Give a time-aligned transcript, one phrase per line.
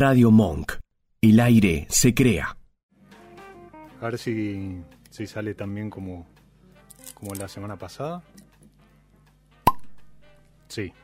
[0.00, 0.78] Radio Monk.
[1.20, 2.56] El aire se crea.
[4.00, 4.82] A ver si,
[5.26, 6.26] sale también como,
[7.12, 8.22] como la semana pasada.
[10.68, 10.94] Sí.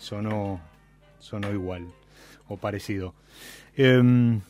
[0.00, 0.60] Sonó,
[1.20, 1.86] sonó igual
[2.48, 3.14] o parecido.
[3.76, 4.40] Em,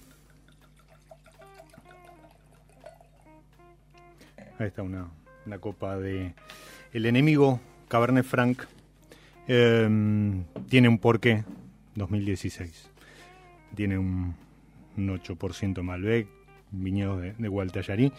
[4.59, 5.11] ahí está una,
[5.45, 6.35] una copa de
[6.95, 8.63] El enemigo, Cabernet Franc.
[9.47, 11.45] Em, tiene un porqué,
[11.97, 12.96] 2016.
[13.77, 14.35] Tiene un,
[14.97, 16.27] un 8% Malbec,
[16.73, 18.13] viñedos de, de Gualtallarí.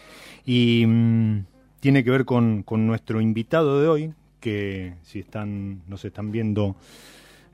[0.46, 1.46] Y mm,
[1.82, 6.76] tiene que ver con, con nuestro invitado de hoy, que si están nos están viendo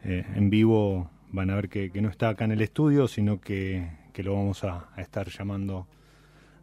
[0.04, 3.90] eh, en vivo van a ver que, no está acá en el estudio, sino que,
[4.14, 5.88] que lo vamos a, estar llamando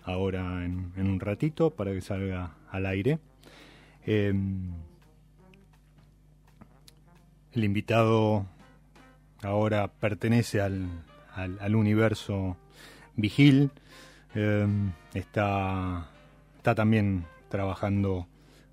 [0.04, 3.18] ahora en, un ratito para que salga al aire.
[4.07, 4.32] Eh,
[7.52, 8.46] el invitado
[9.43, 10.88] ahora pertenece al,
[11.34, 12.57] al, al universo
[13.16, 13.71] Vigil,
[14.34, 14.66] eh,
[15.15, 16.09] está,
[16.57, 18.27] está también trabajando,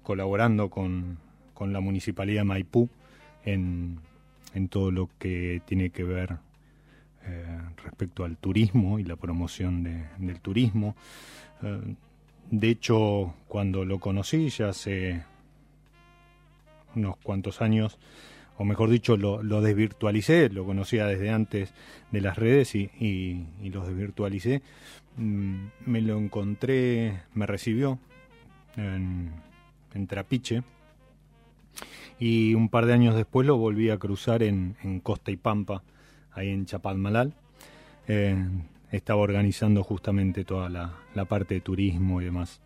[0.04, 1.18] colaborando con,
[1.54, 2.90] con la Municipalidad de Maipú
[3.44, 4.00] en,
[4.54, 6.38] en todo lo que tiene que ver
[7.26, 10.96] eh, respecto al turismo y la promoción de, del turismo.
[11.64, 11.96] Eh,
[12.50, 15.24] de hecho, cuando lo conocí ya hace
[16.96, 18.00] unos cuantos años,
[18.58, 21.73] o mejor dicho, lo, desvirtualicé, lo conocía desde antes
[22.11, 24.61] de las redes y, y, los desvirtualicé.
[25.17, 28.00] Mm, me lo encontré, me recibió
[28.75, 29.31] en,
[30.08, 30.63] Trapiche,
[32.19, 35.83] y un par de años después lo volví a cruzar en, Costa y Pampa,
[36.31, 37.33] ahí en Chapadmalal.
[38.08, 38.35] Eh,
[38.91, 42.61] estaba organizando justamente toda la, la, parte de turismo y demás.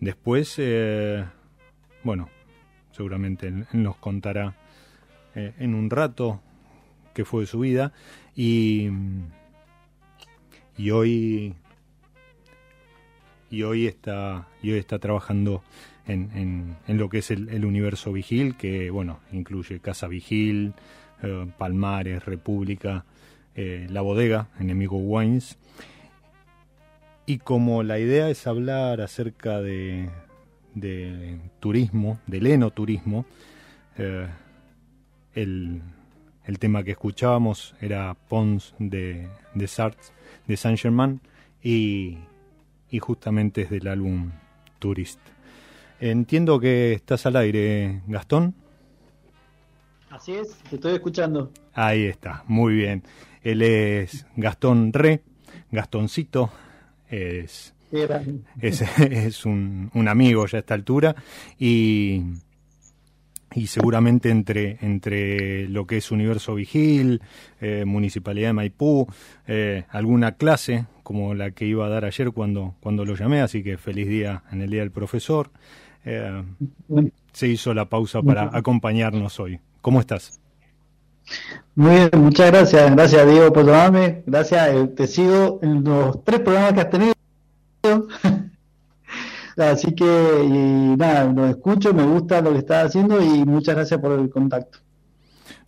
[0.00, 1.24] Después, eh,
[2.02, 2.28] bueno,
[2.90, 4.56] seguramente nos contará
[5.34, 6.40] eh, en un rato
[7.14, 7.92] qué fue de su vida
[8.34, 8.88] y,
[10.78, 11.54] y hoy
[13.50, 15.62] y hoy está y hoy está trabajando
[16.06, 20.74] en, en, lo que es el, el, universo Vigil, que bueno, incluye Casa Vigil,
[21.22, 23.04] eh, Palmares, República,
[23.54, 25.58] eh, La Bodega, Enemigo Wines.
[27.26, 30.10] Y como la idea es hablar acerca de,
[30.74, 33.24] de turismo, del enoturismo,
[33.96, 34.26] eh,
[35.34, 35.82] el,
[36.44, 40.02] el, tema que escuchábamos era Pons de, de Sartre,
[40.46, 41.20] de Saint Germain,
[41.62, 42.18] y,
[42.90, 44.32] y justamente es del álbum
[44.78, 45.20] Tourist.
[46.00, 48.54] Entiendo que estás al aire, Gastón.
[50.10, 51.52] Así es, te estoy escuchando.
[51.74, 53.02] Ahí está, muy bien.
[53.42, 55.22] Él es Gastón Re,
[55.70, 56.50] Gastoncito,
[57.08, 57.74] es,
[58.60, 61.14] es, es un, un, amigo ya a esta altura
[61.58, 62.22] y,
[63.54, 67.20] y seguramente entre, entre lo que es Universo Vigil,
[67.60, 69.06] eh, Municipalidad de Maipú,
[69.46, 73.62] eh, alguna clase como la que iba a dar ayer cuando, cuando lo llamé, así
[73.62, 75.50] que feliz día en el Día del Profesor.
[76.04, 76.42] Eh,
[77.32, 79.60] se hizo la pausa para acompañarnos hoy.
[79.80, 80.40] ¿Cómo estás?
[81.74, 82.94] Muy bien, muchas gracias.
[82.94, 84.22] Gracias, Diego, por llamarme.
[84.26, 87.12] Gracias, eh, te sigo en los tres programas que has tenido.
[89.56, 90.04] Así que,
[90.44, 94.30] y nada, lo escucho, me gusta lo que estás haciendo y muchas gracias por el
[94.30, 94.78] contacto.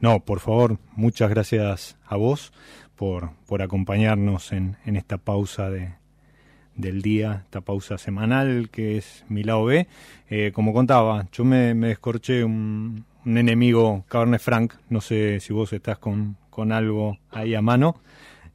[0.01, 2.53] No, por favor, muchas gracias a vos
[2.97, 5.95] por, por acompañarnos en, en esta pausa de,
[6.77, 9.87] del día, esta pausa semanal que es mi lado B.
[10.29, 15.53] Eh, como contaba, yo me, me descorché un, un, enemigo Cabernet Franc, no sé si
[15.53, 18.01] vos estás con, con algo ahí a mano,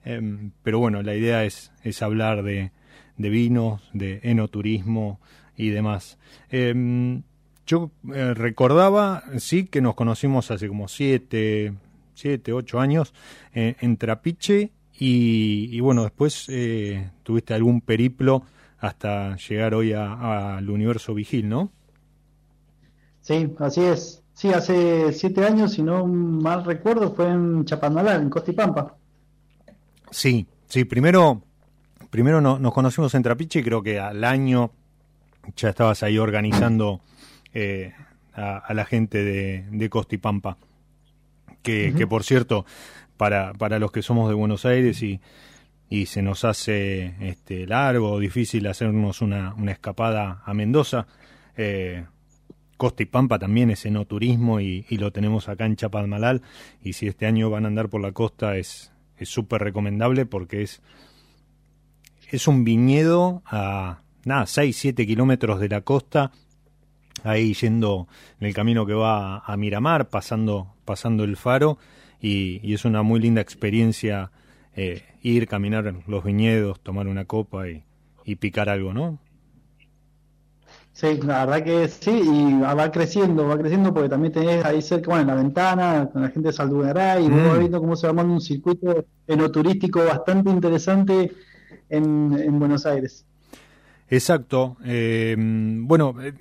[0.06, 0.22] eh,
[0.64, 2.72] pero bueno, la idea es, es hablar de,
[3.20, 5.20] de vinos, de enoturismo
[5.56, 6.18] y demás.
[6.50, 7.22] Eh,
[7.68, 11.74] yo recordaba, sí, que nos conocimos hace como siete,
[12.16, 13.14] siete, ocho años
[13.54, 18.44] en Trapiche y, y bueno, después eh, tuviste algún periplo
[18.80, 21.72] hasta llegar hoy al universo Vigil, ¿no?
[23.22, 24.24] Sí, así es.
[24.34, 28.96] Sí, hace siete años, si no mal recuerdo, fue en Chapadmalal, en Costa y Pampa.
[30.12, 31.44] Sí, sí, primero,
[32.10, 34.72] primero no, nos conocimos en Trapiche y creo que al año
[35.56, 37.02] ya estabas ahí organizando
[37.54, 37.94] eh,
[38.34, 40.58] a, a, la gente de, de Costa y Pampa.
[41.62, 41.98] Que, uh -huh.
[41.98, 42.66] que por cierto,
[43.18, 45.20] para, para los que somos de Buenos Aires y,
[45.90, 51.08] y se nos hace este, largo o difícil hacernos una, una escapada a Mendoza.
[51.58, 52.06] Eh,
[52.78, 56.42] Costa y Pampa también es enoturismo y, y lo tenemos acá en Chapadmalal
[56.82, 60.82] y si este año van a andar por la costa es súper recomendable porque es,
[62.32, 66.32] es un viñedo a nada, 6, 7 kilómetros de la costa,
[67.24, 68.08] ahí yendo
[68.40, 71.78] en el camino que va a Miramar, pasando, pasando el faro
[72.22, 74.32] y, y es una muy linda experiencia
[74.76, 77.84] eh, ir, caminar los viñedos, tomar una copa y,
[78.24, 79.20] y picar algo, ¿no?
[80.94, 85.12] Sí, la verdad que sí, y va creciendo, va creciendo porque también tenés ahí cerca,
[85.12, 87.44] bueno, en la ventana, con la gente de Saldunará, y mm.
[87.48, 91.32] vos viendo cómo se va armando un circuito enoturístico bastante interesante
[91.90, 93.26] en, Buenos Aires.
[94.10, 94.78] Exacto.
[94.84, 96.34] Eh, bueno, eh,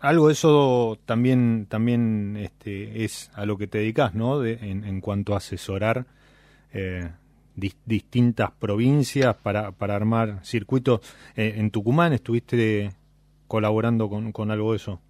[0.00, 4.44] algo de eso también, también este, es a lo que te dedicas, ¿no?
[4.44, 6.06] en, cuanto a asesorar
[6.72, 7.10] eh,
[7.54, 11.00] distintas provincias para, para armar circuitos.
[11.34, 12.92] en Tucumán estuviste
[13.48, 15.00] colaborando con, con algo de eso.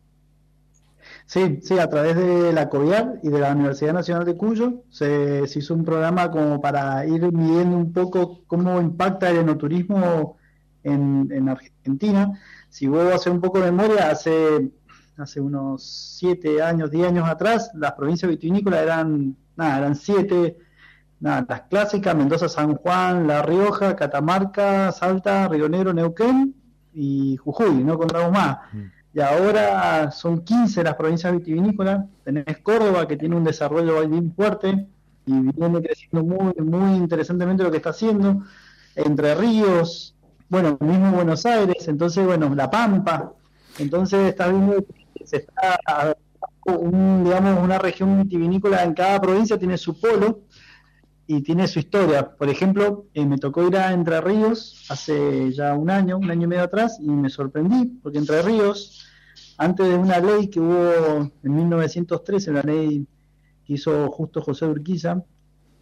[1.28, 5.42] Sí, sí, a través de la COVIAR y de la Universidad Nacional de Cuyo se,
[5.44, 10.38] hizo un programa como para ir midiendo un poco cómo impacta el enoturismo
[10.82, 12.32] en, en Argentina.
[12.70, 14.70] Si vuelvo a hacer un poco de memoria, hace,
[15.18, 20.56] hace unos siete años, diez años atrás, las provincias vitivinícolas eran, nada, eran siete,
[21.20, 26.54] nada, las clásicas, Mendoza, San Juan, La Rioja, Catamarca, Salta, Río Negro, Neuquén
[26.94, 28.60] y Jujuy, no contamos más.
[28.72, 28.97] Mm.
[29.22, 32.04] Ahora son 15 las provincias vitivinícolas.
[32.24, 34.86] Tenés Córdoba, que tiene un desarrollo bien fuerte
[35.26, 38.42] y viene creciendo muy, muy interesantemente lo que está haciendo.
[38.94, 40.16] Entre Ríos,
[40.48, 43.32] bueno, mismo Buenos Aires, entonces, bueno, La Pampa.
[43.78, 44.76] Entonces está viendo
[45.14, 45.78] que se está,
[46.64, 50.40] un, digamos, una región vitivinícola en cada provincia tiene su polo
[51.26, 52.30] y tiene su historia.
[52.36, 56.44] Por ejemplo, eh, me tocó ir a Entre Ríos hace ya un año, un año
[56.44, 59.06] y medio atrás, y me sorprendí, porque Entre Ríos,
[59.58, 63.06] antes de una ley que hubo en 1913, la ley
[63.66, 65.22] que hizo justo José Urquiza,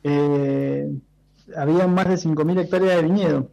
[0.03, 0.91] eh,
[1.57, 3.51] había más de 5.000 hectáreas de viñedo.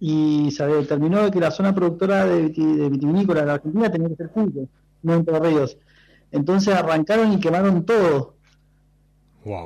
[0.00, 4.30] Y se determinó que la zona productora de, vitivinícola de la Argentina tenía que ser
[4.30, 4.66] Cuyo,
[5.02, 5.78] no Entre Ríos.
[6.32, 8.34] Entonces arrancaron y quemaron todo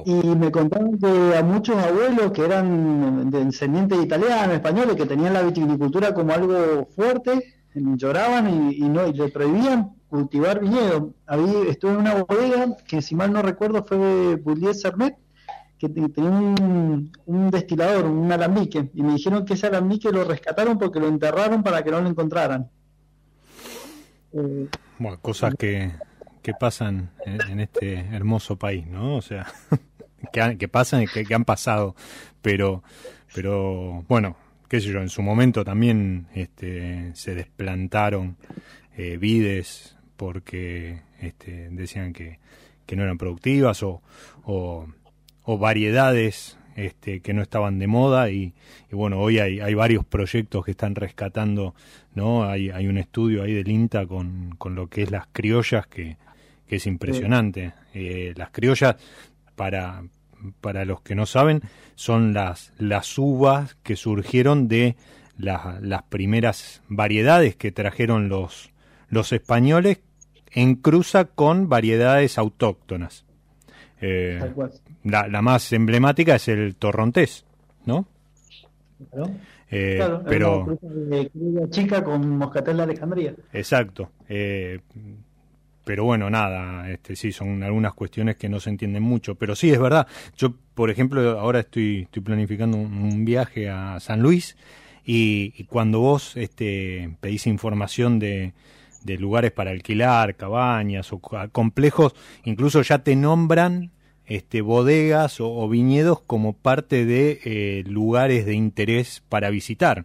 [0.07, 5.43] y me contaron que a muchos abuelos que eran descendientes italianos, españoles, que tenían la
[5.43, 7.56] vitivinicultura como algo fuerte,
[7.97, 11.15] lloraban y, no le prohibían cultivar viñedo.
[11.27, 15.17] Había, estuve en una bodega que, si mal no recuerdo, fue Boulier Sermet,
[15.79, 21.01] que tenía un, destilador, un alambique, y me dijeron que ese alambique lo rescataron porque
[21.01, 22.71] lo enterraron para que no lo encontraran.
[24.33, 24.69] Eh,
[24.99, 25.93] bueno, cosas que
[26.47, 29.17] que pasan en, este hermoso país, ¿no?
[29.17, 29.53] O sea,
[30.33, 31.97] que, pasan y que, han pasado,
[32.41, 32.85] pero,
[33.35, 34.37] pero bueno,
[34.69, 38.37] qué sé yo, en su momento también este, se desplantaron
[38.97, 42.39] eh, vides porque este, decían que,
[42.87, 44.03] que no eran productivas o,
[44.45, 44.89] o,
[45.59, 48.55] variedades este, que no estaban de moda y,
[48.91, 51.75] bueno, hoy hay, hay, varios proyectos que están rescatando,
[52.15, 52.45] ¿no?
[52.45, 56.17] Hay, hay un estudio ahí del INTA con, con lo que es las criollas que,
[56.67, 57.73] que es impresionante.
[57.95, 58.97] Eh, las criollas,
[59.55, 60.03] para,
[60.61, 61.63] para los que no saben,
[61.95, 64.97] son las, las uvas que surgieron de
[65.39, 68.71] las primeras variedades que trajeron los,
[69.09, 70.01] los españoles
[70.51, 73.25] en cruza con variedades autóctonas.
[74.01, 74.41] Eh,
[75.05, 77.45] la, la, más emblemática es el torrontés,
[77.85, 78.07] ¿no?
[79.71, 80.79] Eh, pero
[81.71, 83.35] chica con moscatel de Alejandría.
[83.53, 84.11] Exacto.
[84.29, 84.81] Eh,
[85.87, 89.71] pero bueno, nada, este, sí, son algunas cuestiones que no se entienden mucho, pero sí,
[89.71, 90.09] es verdad.
[90.37, 94.57] Yo, por ejemplo, ahora estoy, estoy planificando un, viaje a San Luis
[95.05, 98.53] y, cuando vos este, pedís información de,
[99.05, 103.93] de lugares para alquilar, cabañas o complejos, incluso ya te nombran
[104.25, 110.05] este, bodegas o, viñedos como parte de eh, lugares de interés para visitar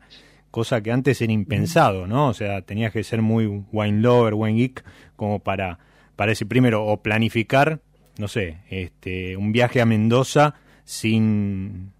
[0.51, 2.27] cosa que antes era impensado, ¿no?
[2.27, 4.84] O sea, tenías que ser muy wine lover, wine geek,
[5.15, 5.79] como para,
[6.15, 7.79] para decir primero, o planificar,
[8.17, 11.91] no sé, este, un viaje a Mendoza sin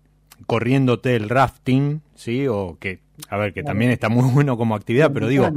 [0.46, 2.48] corriéndote el rafting, ¿sí?
[2.48, 5.50] O que, a ver, que también está muy bueno como actividad, pero digo,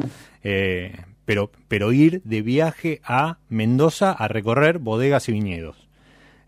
[0.42, 5.88] eh, pero, pero ir de viaje a Mendoza a recorrer bodegas y viñedos.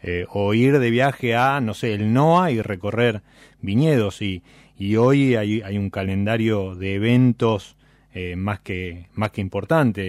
[0.02, 3.22] Eh, o ir de viaje a, no sé, el NOA y recorrer
[3.60, 4.22] viñedos.
[4.22, 4.42] Y,
[4.78, 7.76] y hoy hay, hay un calendario de eventos
[8.18, 10.02] eh, más, que, más que importante.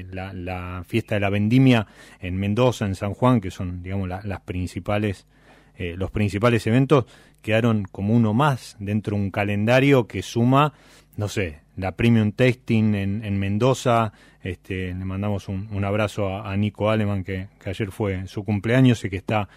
[0.00, 1.88] Eh, la, fiesta de la vendimia
[2.20, 5.26] en Mendoza, en San Juan, que son digamos las principales,
[5.76, 7.06] eh, los principales eventos,
[7.42, 10.72] quedaron como uno más dentro de un calendario que suma,
[11.16, 14.12] no sé, la Premium Testing en, en Mendoza.
[14.40, 19.04] Este, le mandamos un, un abrazo a, Nico Aleman, que, que ayer fue su cumpleaños
[19.04, 19.48] y que está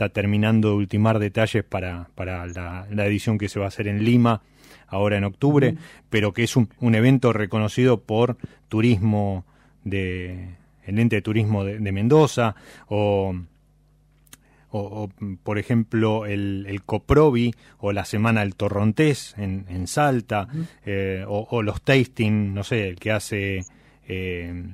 [0.00, 4.02] está terminando de ultimar detalles para, para la, edición que se va a hacer en
[4.02, 4.40] Lima
[4.86, 5.76] ahora en octubre,
[6.08, 8.38] pero que es un, evento reconocido por
[8.68, 9.44] turismo
[9.84, 10.54] de
[10.86, 12.56] el ente de turismo de, Mendoza
[12.88, 13.34] o
[14.72, 15.10] o,
[15.42, 20.46] por ejemplo el, el, Coprobi o la Semana del Torrontés en, en Salta,
[20.86, 23.64] eh, o, los tasting, no sé, el que hace
[24.06, 24.64] eh,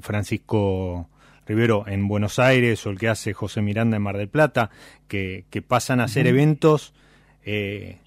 [0.00, 1.08] Francisco
[1.46, 4.70] Rivero en Buenos Aires o el que hace José Miranda en Mar del Plata,
[5.08, 6.94] que, que pasan a ser eventos
[7.44, 7.98] eh,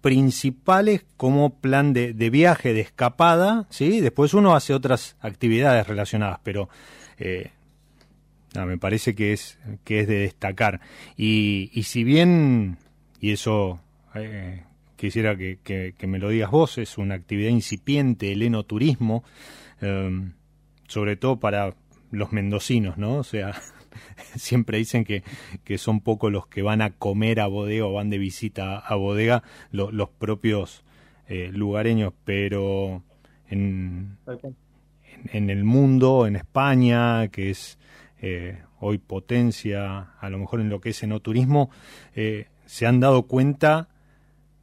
[0.00, 4.00] principales como plan de, de, viaje, de escapada, ¿sí?
[4.00, 6.68] Después uno hace otras actividades relacionadas, pero
[7.18, 7.50] eh,
[8.54, 10.80] me parece que es, que es de destacar.
[11.16, 12.78] Y, y si bien,
[13.20, 13.80] y eso
[14.14, 14.62] eh,
[14.96, 19.24] quisiera que, que, me lo digas vos, es una actividad incipiente, el enoturismo,
[19.80, 20.30] eh,
[20.88, 21.74] sobre todo para
[22.10, 23.16] los mendocinos, ¿no?
[23.16, 23.54] O sea,
[24.36, 25.22] siempre dicen que,
[25.64, 28.94] que son pocos los que van a comer a bodega o van de visita a
[28.94, 30.84] bodega, los propios
[31.28, 33.02] eh, lugareños, pero
[33.48, 34.16] en,
[35.32, 37.78] en, el mundo, en España, que es
[38.20, 41.70] eh, hoy potencia, a lo mejor en lo que es enoturismo,
[42.14, 43.88] eh, se han dado cuenta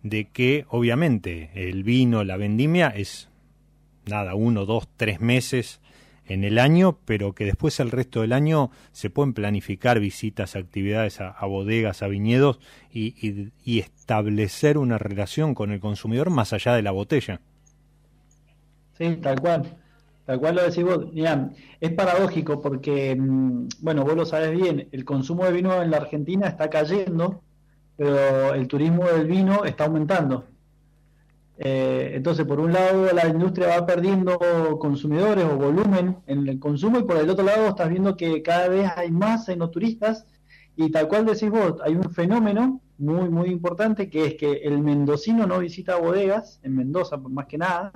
[0.04, 3.30] de que obviamente el vino, la vendimia es
[4.06, 5.82] nada, uno, dos, tres meses
[6.28, 11.22] en el año, pero que después el resto del año se pueden planificar visitas, actividades
[11.22, 12.60] a, bodegas, a viñedos
[12.92, 17.42] y, establecer una relación con el consumidor más allá de la botella.
[18.98, 19.78] Sí, tal cual.
[20.26, 21.14] Tal cual lo decís vos.
[21.14, 25.92] Mira, es paradójico porque, mm, bueno, vos lo sabes bien, el consumo de vino en
[25.92, 27.42] la Argentina está cayendo,
[27.96, 30.46] pero el turismo del vino está aumentando.
[31.60, 34.38] Eh, entonces, por un lado, la industria va perdiendo
[34.80, 38.68] consumidores o volumen en el consumo y por el otro lado estás viendo que cada
[38.68, 40.26] vez hay más enoturistas
[40.76, 44.80] y tal cual decís vos, hay un fenómeno muy, muy importante que es que el
[44.80, 47.92] mendocino no visita bodegas, en Mendoza más que nada,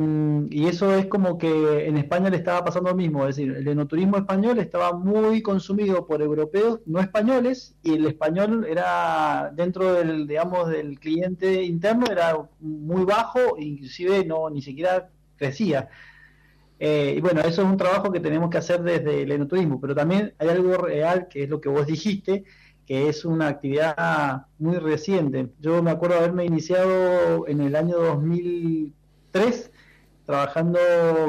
[0.00, 3.66] y, eso es como que en España le estaba pasando lo mismo, es decir, el
[3.66, 10.28] enoturismo español estaba muy consumido por europeos no españoles y el español era dentro del,
[10.28, 15.88] digamos, del cliente interno era muy bajo, inclusive no ni siquiera crecía.
[16.78, 19.96] Eh, y bueno, eso es un trabajo que tenemos que hacer desde el enoturismo, pero
[19.96, 22.44] también hay algo real que es lo que vos dijiste,
[22.86, 25.48] que es una actividad muy reciente.
[25.60, 28.94] Yo me acuerdo haberme iniciado en el año 2000
[29.30, 29.67] tres
[30.28, 30.78] trabajando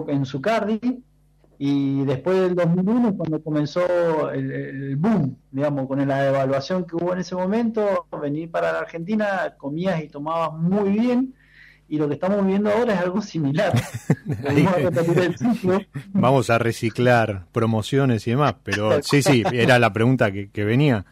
[0.10, 1.02] en Zucardi
[1.58, 7.20] y después del 2001 cuando comenzó el, boom, digamos, con la evaluación que hubo en
[7.20, 11.34] ese momento, venir para la Argentina, comías y tomabas muy bien
[11.88, 13.72] y lo que estamos viendo ahora es algo similar.
[16.12, 21.06] Vamos a reciclar promociones y demás, pero sí, sí, era la pregunta que, que venía.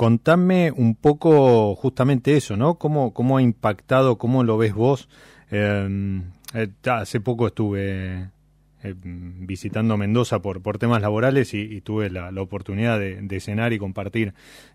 [0.00, 2.76] Contame un poco justamente eso, ¿no?
[2.76, 5.10] ¿Cómo, cómo ha impactado, cómo lo ves vos?
[5.50, 6.22] Em,
[6.54, 8.30] eh, hace poco estuve
[8.82, 14.32] eh, visitando Mendoza por, por temas laborales y, tuve la, oportunidad de, cenar y compartir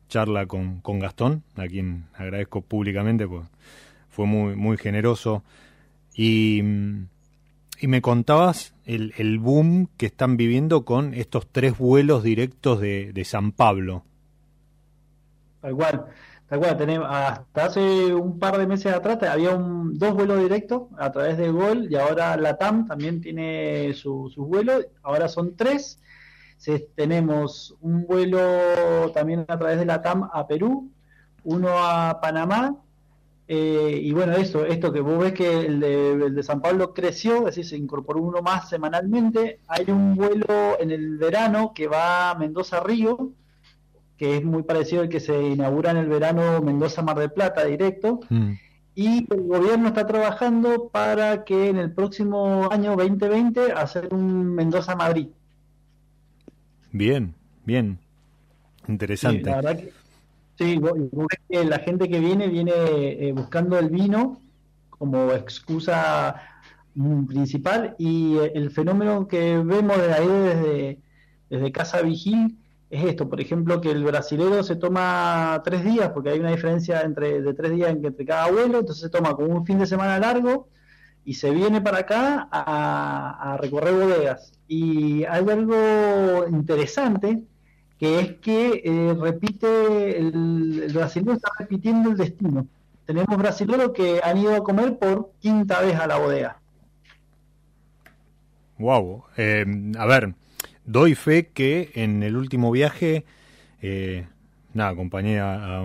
[0.10, 3.48] charla con, con, Gastón, a quien agradezco públicamente, pues
[4.10, 5.44] fue muy, muy generoso.
[6.14, 6.60] Y,
[7.80, 13.12] y me contabas el, el, boom que están viviendo con estos tres vuelos directos de,
[13.12, 14.04] de San Pablo.
[15.66, 16.06] Tal cual,
[16.48, 16.78] tal cual.
[16.78, 21.40] Tenemos, hasta hace un par de meses atrás había un, dos vuelos directos a través
[21.40, 24.86] de Gol y ahora la TAM también tiene sus vuelos.
[25.02, 26.00] Ahora son tres.
[26.94, 30.92] tenemos un vuelo también a través de la TAM a Perú,
[31.44, 32.76] uno a Panamá.
[33.48, 36.94] Eh, y bueno, eso, esto que vos ves que el de, el de San Pablo
[36.94, 39.62] creció, es decir, se incorporó uno más semanalmente.
[39.68, 43.32] Hay un vuelo en el verano que va a Mendoza Río,
[44.18, 48.22] que es muy parecido al que se inaugura en el verano Mendoza-Mar del Plata directo.
[48.30, 48.54] Mm.
[48.96, 55.28] Y el gobierno está trabajando para que en el próximo año 2020 hacer un Mendoza-Madrid.
[56.94, 58.00] Bien, bien.
[58.88, 59.40] Interesante.
[59.40, 59.92] Sí, la verdad que,
[60.58, 60.80] sí,
[61.66, 64.40] la gente que viene viene eh, buscando el vino
[64.90, 66.42] como excusa
[66.94, 71.00] mm, principal y eh, el fenómeno que vemos de ahí desde,
[71.50, 72.58] desde Casa Vigil
[72.90, 77.02] es esto, por ejemplo, que el brasilero se toma tres días, porque hay una diferencia
[77.02, 80.20] entre de tres días entre cada vuelo, entonces se toma como un fin de semana
[80.20, 80.68] largo
[81.24, 84.54] y se viene para acá a, recorrer bodegas.
[84.68, 87.42] Y hay algo interesante,
[87.98, 92.68] que es que eh, repite, el, el brasilero está repitiendo el destino.
[93.06, 96.60] Tenemos brasileros que han ido a comer por quinta vez a la bodega.
[98.78, 99.24] Wow.
[99.38, 99.66] Eh,
[99.98, 100.34] a ver,
[100.86, 103.26] doy fe que en el último viaje,
[103.82, 104.28] eh,
[104.74, 105.84] nada, acompañé a,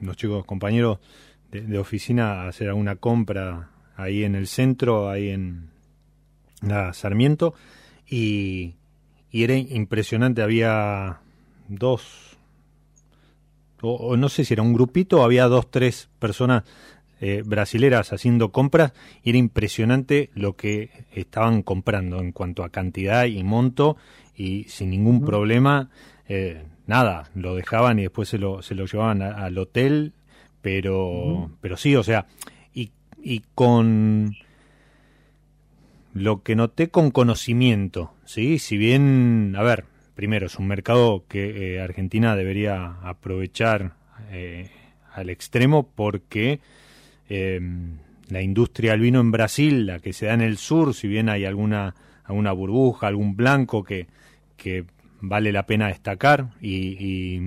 [0.00, 0.98] los chicos compañeros
[1.50, 5.70] de, oficina a hacer alguna compra ahí en el centro, ahí en
[6.92, 7.54] Sarmiento,
[8.08, 8.74] y,
[9.30, 11.20] y era impresionante, había
[11.68, 12.36] dos,
[13.80, 16.64] o, no sé si era un grupito, había dos, tres personas
[17.20, 18.92] eh, brasileras haciendo compras
[19.22, 23.96] y era impresionante lo que estaban comprando en cuanto a cantidad y monto
[24.36, 25.90] y sin ningún problema,
[26.28, 30.12] eh, nada, lo dejaban y después se lo, se lo llevaban al hotel,
[30.60, 32.26] pero, pero sí, o sea,
[32.74, 32.90] y,
[33.22, 34.34] y con
[36.14, 38.58] lo que noté con conocimiento, ¿sí?
[38.58, 39.84] Si bien, a ver,
[40.16, 43.94] primero es un mercado que eh, Argentina debería aprovechar
[45.14, 46.58] al extremo porque
[47.28, 51.08] Em, la industria del vino en Brasil, la que se da en el sur, si
[51.08, 54.06] bien hay alguna, alguna burbuja, algún blanco que,
[54.56, 54.84] que
[55.20, 57.38] vale la pena destacar, y,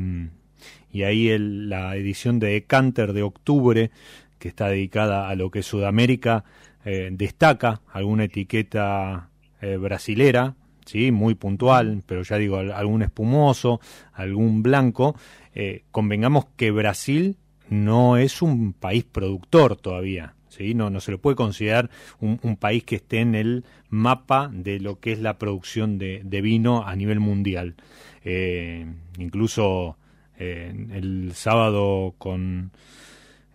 [0.91, 3.91] y, ahí el, la edición de Decanter de octubre,
[4.39, 6.43] que está dedicada a lo que es Sudamérica,
[6.85, 9.29] eh, destaca alguna etiqueta
[9.61, 10.55] eh, brasilera,
[10.85, 11.11] ¿sí?
[11.11, 13.79] muy puntual, pero ya digo, algún espumoso,
[14.13, 15.15] algún blanco.
[15.53, 17.37] Eh, convengamos que Brasil
[17.69, 20.35] no es un país productor todavía.
[20.49, 20.73] ¿sí?
[20.73, 24.99] No, no se lo puede considerar un, país que esté en el mapa de lo
[24.99, 27.75] que es la producción de, vino a nivel mundial.
[28.23, 28.85] Eh,
[29.17, 29.97] incluso
[30.37, 32.71] eh, el sábado con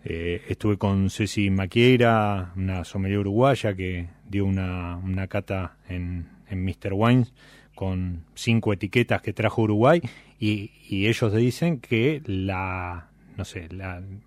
[0.04, 6.64] eh, estuve con Ceci Maquieira, una sommelier uruguaya que dio una, una cata en, en
[6.64, 6.92] Mr.
[6.92, 7.32] Wines
[7.74, 10.00] con cinco etiquetas que trajo Uruguay
[10.40, 13.68] y, y ellos dicen que la, no sé,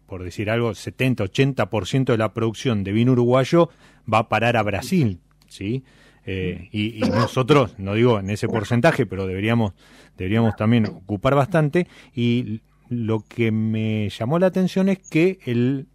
[0.05, 3.69] por decir algo, 70-80% de la producción de vino uruguayo
[4.11, 5.83] va a parar a Brasil, ¿sí?
[6.25, 9.73] Eh, y, nosotros, no digo en ese porcentaje, pero deberíamos,
[10.17, 11.87] deberíamos también ocupar bastante.
[12.15, 15.87] Y lo que me llamó la atención es que el,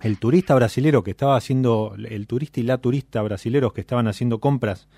[0.00, 4.38] el turista brasilero que estaba haciendo, el turista y la turista brasileros que estaban haciendo
[4.38, 4.88] compras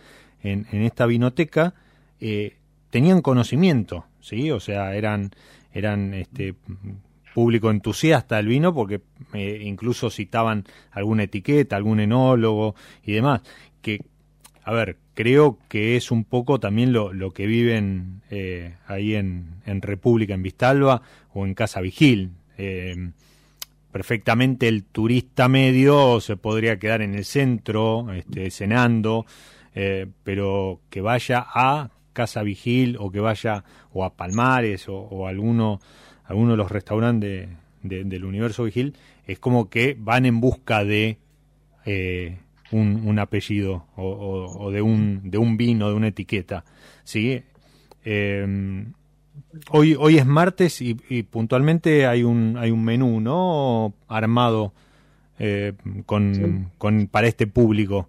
[0.42, 1.74] en, en esta vinoteca,
[2.20, 2.56] eh,
[2.90, 4.50] tenían conocimiento, ¿sí?
[4.50, 5.30] O sea, eran
[5.72, 6.54] eran este
[7.34, 9.00] público entusiasta del vino porque
[9.32, 13.42] eh, incluso citaban alguna etiqueta, algún enólogo y demás,
[13.80, 14.00] que,
[14.64, 19.60] a ver, creo que es un poco también lo, lo que viven eh, ahí en,
[19.66, 21.02] en, República, en Vistalba
[21.32, 22.32] o en Casa Vigil.
[22.56, 23.10] Eh,
[23.92, 29.26] perfectamente el turista medio se podría quedar en el centro, este, cenando,
[30.24, 35.78] pero que vaya a Casa Vigil o que vaya o a Palmares o, alguno,
[36.24, 37.48] alguno de los restaurantes
[37.84, 41.18] del Universo Vigil, es como que van en busca de
[41.86, 42.38] eh,
[42.72, 46.64] un, apellido o, de, un, de un vino, de una etiqueta.
[47.04, 47.40] ¿sí?
[48.02, 48.94] Em,
[49.70, 53.94] hoy, hoy es martes y, puntualmente hay un, hay un menú ¿no?
[54.08, 54.72] armado
[55.38, 55.72] eh,
[56.04, 58.08] con, con, para este público.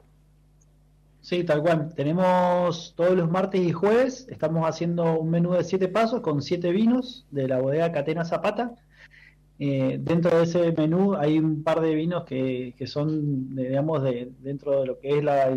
[1.30, 1.94] Sí, tal cual.
[1.94, 6.72] Tenemos todos los martes y jueves, estamos haciendo un menú de siete pasos con siete
[6.72, 8.74] vinos de la bodega Catena Zapata.
[9.60, 14.32] Eh, dentro de ese menú hay un par de vinos que, que son, digamos, de,
[14.40, 15.56] dentro de lo que es la,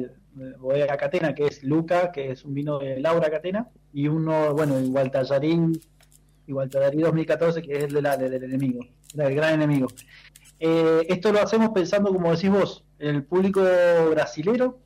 [0.58, 4.78] bodega Catena, que es Luca, que es un vino de Laura Catena, y uno, bueno,
[4.78, 5.72] igual Tallarín,
[6.48, 9.88] igual Tallarín 2014, que es el de la, del enemigo, del gran enemigo.
[10.60, 13.62] Eh, esto lo hacemos pensando, como decís vos, en el público
[14.10, 14.78] brasilero,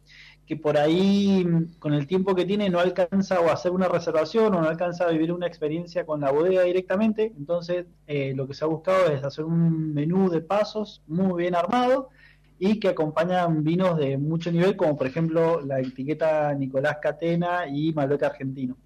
[0.47, 1.45] que por ahí
[1.79, 5.11] con el tiempo que tiene no alcanza o hacer una reservación o no alcanza a
[5.11, 7.33] vivir una experiencia con la bodega directamente.
[7.37, 11.57] Entonces eh, lo que se ha buscado es hacer un menú de pasos muy bien
[11.57, 12.11] armado
[12.59, 17.93] y que acompañan vinos de mucho nivel, como por ejemplo la etiqueta Nicolás Catena y
[17.93, 18.77] Malbec Argentino.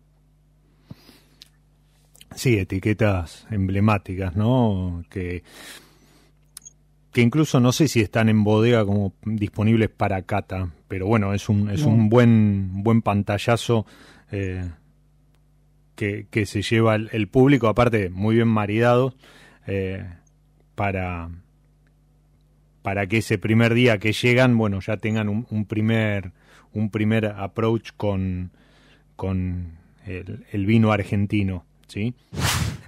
[2.35, 5.05] Sí, etiquetas emblemáticas, ¿no?
[5.11, 5.43] Que
[7.13, 11.49] que incluso no sé si están en bodega como disponibles para cata, pero bueno, es
[11.49, 13.87] un, es un buen, buen pantallazo
[14.31, 14.69] eh,
[15.97, 19.15] que, que, se lleva el, público, aparte muy bien maridado,
[19.67, 20.05] eh,
[20.77, 21.31] para,
[22.83, 26.33] para que ese primer día que llegan, bueno, ya tengan un, primer,
[26.73, 28.53] un primer approach con,
[29.17, 29.73] con
[30.07, 32.15] el, el vino argentino, ¿sí?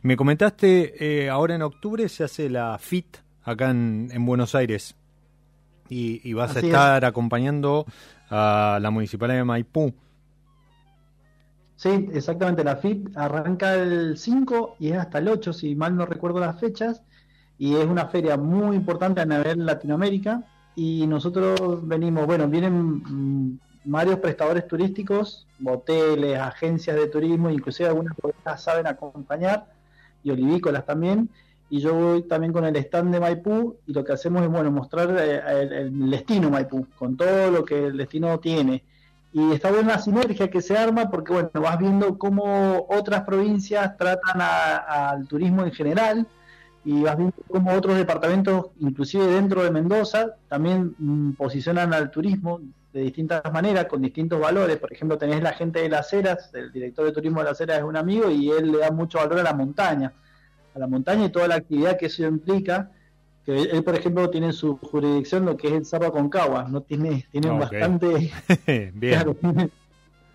[0.02, 4.94] Me comentaste, eh, ahora en octubre se hace la FIT, acá en, Buenos Aires.
[5.88, 7.85] Y, vas a estar acompañando
[8.31, 9.92] a la Municipalidad de Maipú.
[11.76, 12.64] Sí, exactamente.
[12.64, 16.59] La FIT arranca el 5 y es hasta el 8, si mal no recuerdo las
[16.59, 17.02] fechas.
[17.59, 20.44] Y es una feria muy importante a nivel Latinoamérica.
[20.74, 28.16] Y nosotros venimos, bueno, vienen mm, varios prestadores turísticos, hoteles, agencias de turismo, inclusive algunas
[28.16, 29.66] bodegas saben acompañar,
[30.22, 31.28] y olivícolas también
[31.72, 34.70] y yo voy también con el stand de Maipú y lo que hacemos es bueno
[34.70, 35.40] mostrar eh,
[35.87, 38.85] el, destino Maipú, con todo lo que el destino tiene.
[39.32, 43.96] y está buena la sinergia que se arma porque, bueno, vas viendo cómo otras provincias
[43.96, 46.26] tratan al turismo en general
[46.85, 52.61] y vas viendo cómo otros departamentos, inclusive dentro de Mendoza, también mm, posicionan al turismo
[52.92, 54.76] de distintas maneras, con distintos valores.
[54.76, 57.78] Por ejemplo, tenés la gente de las Heras, el director de turismo de las Heras
[57.78, 60.12] es un amigo y él le da mucho valor a la montaña,
[60.74, 62.90] a la montaña y toda la actividad que eso implica.
[63.44, 67.26] Que él, por ejemplo, tiene su jurisdicción lo que es el Cerro Concagua, no tiene,
[67.32, 68.30] tiene bastante
[68.94, 69.37] Bien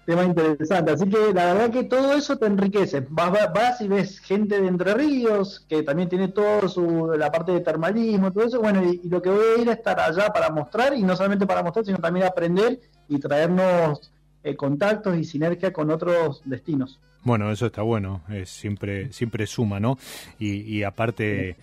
[0.07, 0.91] tema interesante.
[0.91, 3.05] Así que la verdad que todo eso te enriquece.
[3.09, 7.51] Vas, vas, y ves gente de Entre Ríos, que también tiene todo su, la parte
[7.51, 8.61] de termalismo, todo eso.
[8.61, 11.45] Bueno, y, lo que voy a ir a estar allá para mostrar, y no solamente
[11.45, 14.09] para mostrar, sino también aprender y traernos
[14.43, 16.99] eh, contactos y sinergia con otros destinos.
[17.27, 19.99] Bueno, eso está bueno, es siempre, siempre suma, ¿no?
[20.39, 21.57] Y, aparte,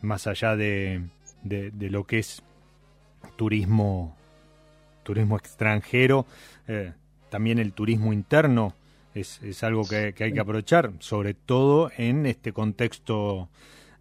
[0.00, 1.02] más allá de,
[1.42, 2.42] de, de lo que es
[3.36, 4.16] turismo,
[5.02, 6.24] turismo extranjero,
[6.68, 6.94] eh,
[7.28, 8.74] también el turismo interno
[9.14, 13.50] es, es algo que, hay que aprovechar, sobre todo en este contexto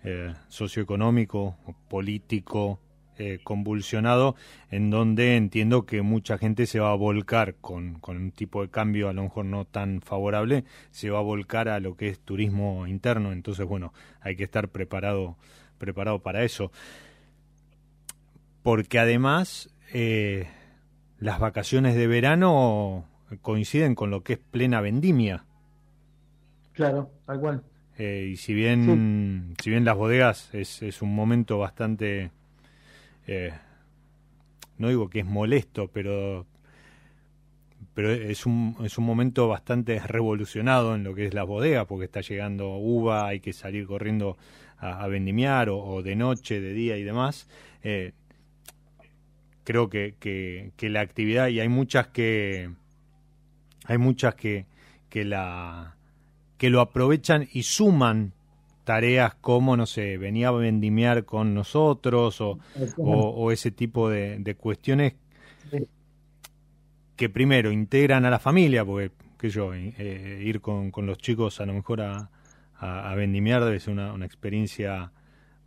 [0.05, 1.57] eh, socioeconómico,
[1.89, 2.79] político,
[3.17, 4.35] eh, convulsionado,
[4.71, 8.69] en donde entiendo que mucha gente se va a volcar con, con, un tipo de
[8.69, 12.19] cambio a lo mejor no tan favorable, se va a volcar a lo que es
[12.19, 15.37] turismo interno, entonces bueno, hay que estar preparado,
[15.77, 16.71] preparado para eso.
[18.63, 20.47] Porque además eh,
[21.19, 23.05] las vacaciones de verano
[23.41, 25.45] coinciden con lo que es plena vendimia.
[26.73, 27.63] Claro, tal cual.
[27.97, 32.31] Eh, y si bien, si bien las bodegas es, es un momento bastante,
[33.27, 33.53] eh,
[34.77, 36.45] no digo que es molesto, pero,
[37.93, 42.05] pero es un, es un momento bastante revolucionado en lo que es la bodega, porque
[42.05, 44.37] está llegando uva, hay que salir corriendo
[44.77, 47.47] a, vendimiar, o, de noche, de día y demás.
[47.83, 48.11] Eh,
[49.63, 52.69] creo que, que la actividad, y hay muchas que
[53.85, 54.65] hay muchas que,
[55.09, 55.95] que, la,
[56.57, 58.33] que lo aprovechan y suman
[58.83, 62.59] tareas como, no sé, venía a vendimiar con nosotros o,
[62.97, 65.15] o, ese tipo de, cuestiones
[67.15, 71.61] que primero integran a la familia, porque, que yo, eh, ir con, con, los chicos
[71.61, 72.29] a lo mejor a,
[72.75, 75.11] a, vendimiar debe ser una, una experiencia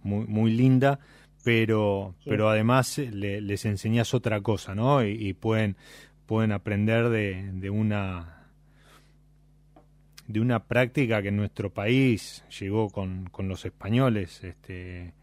[0.02, 0.98] muy, muy linda,
[1.44, 5.04] pero, pero además les enseñas otra cosa, ¿no?
[5.04, 5.76] y pueden
[6.26, 8.35] pueden aprender de, de una
[10.26, 15.14] de una práctica que en nuestro país llegó con, con los españoles este,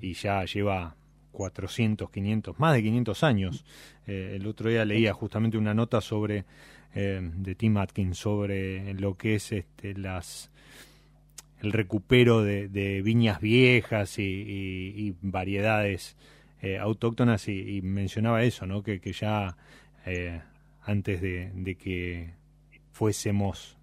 [0.00, 0.96] y ya lleva
[1.32, 3.64] 400, 500, más de 500 años.
[4.06, 6.44] Eh, el otro día leía justamente una nota sobre
[6.94, 10.50] eh, de Tim Atkins sobre lo que es este, las
[11.60, 16.16] el recupero de, de viñas viejas y, variedades
[16.62, 18.82] eh, autóctonas y, y, mencionaba eso, ¿no?
[18.82, 19.56] que, que ya
[20.04, 20.40] eh,
[20.82, 22.34] antes de, que
[22.92, 23.75] fuésemos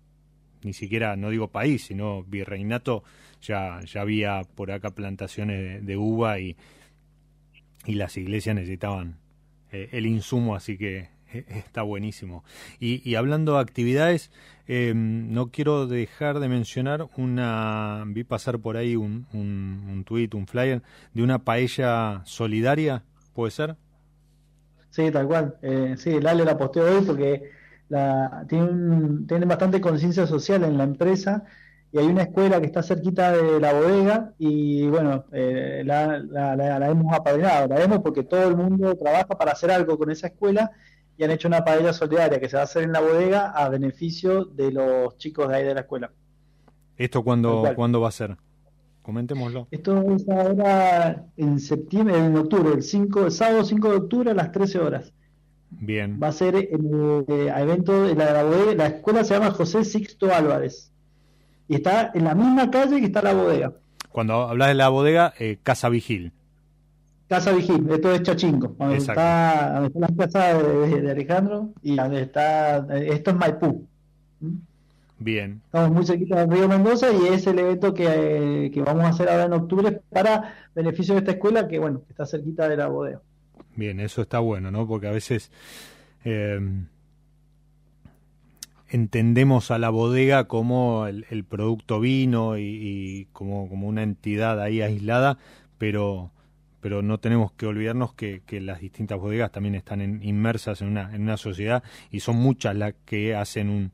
[0.65, 3.03] ni siquiera, no digo país, sino virreinato,
[3.41, 6.55] ya, ya había por acá plantaciones de, uva y,
[7.85, 9.17] y las iglesias necesitaban
[9.71, 12.43] eh, el insumo, así que eh, está buenísimo.
[12.79, 14.31] Y, hablando de actividades,
[14.67, 20.29] em, no quiero dejar de mencionar una, vi pasar por ahí un, un, un tweet,
[20.33, 20.81] un flyer,
[21.13, 23.75] de una paella solidaria, ¿puede ser?
[24.93, 25.55] Sí, tal cual.
[25.63, 27.49] Eh, sí, Lale la posteó hoy porque
[27.89, 31.43] la, tiene, tiene bastante conciencia social en la empresa
[31.91, 36.89] y hay una escuela que está cerquita de la bodega y bueno, eh, la, la,
[36.89, 40.71] hemos apadrinado, la hemos porque todo el mundo trabaja para hacer algo con esa escuela
[41.17, 43.69] y han hecho una paella solidaria que se va a hacer en la bodega a
[43.69, 46.11] beneficio de los chicos de ahí de la escuela.
[46.97, 48.37] ¿Esto cuándo, ¿cuándo va a ser?
[49.03, 49.67] Comentémoslo.
[49.69, 54.33] Esto es ahora en septiembre, en octubre, el, 5, el sábado 5 de octubre a
[54.33, 55.13] las 13 horas.
[55.79, 56.19] Bien.
[56.21, 60.91] Va a ser el, eh, evento de la, la escuela se llama José Sixto Álvarez.
[61.67, 63.73] Y está en la misma calle que está la bodega.
[64.11, 66.31] Cuando hablas de la bodega, eh, Casa Vigil.
[67.27, 72.21] Casa Vigil, esto es Chachingo, donde está, donde está la casa de, Alejandro y donde
[72.21, 73.87] está, esto es Maipú.
[74.39, 74.55] ¿Mm?
[75.17, 75.61] Bien.
[75.65, 79.45] Estamos muy cerquita del Río Mendoza y es el evento que, vamos a hacer ahora
[79.45, 83.21] en octubre para beneficio de esta escuela que, bueno, está cerquita de la bodega.
[83.75, 84.87] Bien, eso está bueno, ¿no?
[84.87, 85.51] Porque a veces
[86.25, 86.59] eh,
[88.89, 95.37] entendemos a la bodega como el, producto vino y, como, como una entidad ahí aislada,
[95.77, 96.31] pero
[96.79, 101.15] pero no tenemos que olvidarnos que, que las distintas bodegas también están inmersas en una,
[101.15, 101.81] en una sociedad
[102.11, 103.93] y son muchas las que hacen un,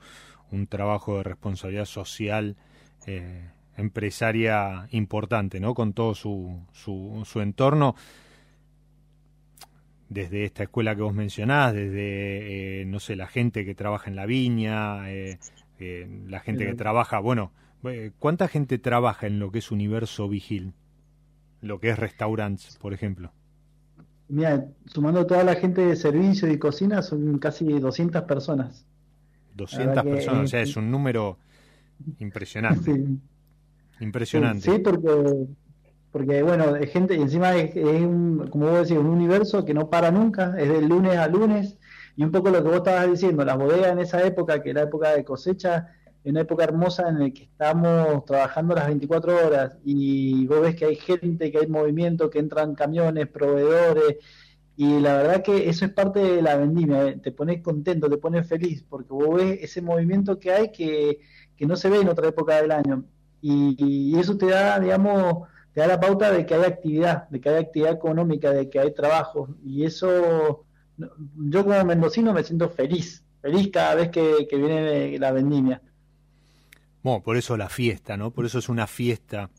[0.52, 2.58] un trabajo de responsabilidad social
[3.06, 5.76] eh, empresaria importante, ¿no?
[5.76, 7.96] Con todo su, su, su entorno.
[10.10, 14.26] Desde esta escuela que vos mencionás, desde, no sé, la gente que trabaja en la
[14.26, 15.04] viña,
[15.78, 17.52] la gente que trabaja, bueno,
[18.17, 20.74] ¿cuánta gente trabaja en lo que es Universo Vigil?
[21.62, 23.32] Lo que es restaurantes, por ejemplo.
[24.30, 28.86] Mira, sumando toda la gente de servicio y cocina, son casi 200 personas.
[29.56, 31.38] 200 personas, o sea, es un número
[32.19, 32.91] impresionante.
[34.00, 34.72] Impresionante.
[34.72, 35.48] Sí, porque,
[36.12, 39.89] porque, bueno, hay gente, y encima es, un, como vos decís, un universo que no
[39.89, 41.78] para nunca, es de lunes a lunes,
[42.15, 44.84] y un poco lo que vos estabas diciendo, las bodegas en esa época, que era
[44.84, 45.88] época de cosecha,
[46.24, 50.76] en una época hermosa en la que estamos trabajando las 24 horas y vos ves
[50.76, 54.17] que hay gente, que hay movimiento, que entran camiones, proveedores
[54.82, 58.17] y la verdad que eso es parte de la vendimia, eh, te pones contento, te
[58.17, 61.19] pones feliz porque vos ves ese movimiento que hay que,
[61.67, 63.04] no se ve en otra época del año.
[63.41, 67.48] Y, eso te da, digamos, te da la pauta de que hay actividad, de que
[67.48, 70.65] hay actividad económica, de que hay trabajo y eso
[70.98, 75.82] yo como mendocino me siento feliz, feliz cada vez que, que viene la vendimia.
[77.02, 78.32] Bueno, por eso la fiesta, ¿no?
[78.32, 79.50] Por eso es una fiesta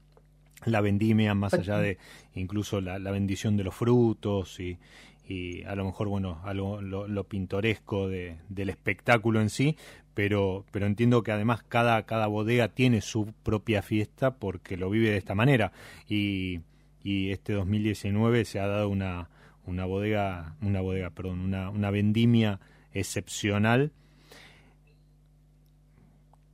[0.67, 1.97] la vendimia, más allá de
[2.35, 4.77] incluso la, bendición de los frutos y,
[5.31, 9.77] y, a lo mejor, bueno, algo, lo, pintoresco de, del espectáculo en sí,
[10.13, 15.11] pero, pero entiendo que además cada, cada bodega tiene su propia fiesta porque lo vive
[15.11, 15.71] de esta manera.
[16.09, 16.63] Y,
[17.05, 19.31] y este 2019 se ha dado una,
[19.67, 22.59] una bodega, una bodega, perdón, una, una vendimia
[22.93, 23.93] excepcional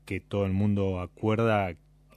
[0.05, 1.75] que todo el mundo acuerda